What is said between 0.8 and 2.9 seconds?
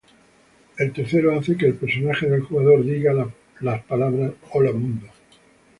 tercero hace que el personaje del jugador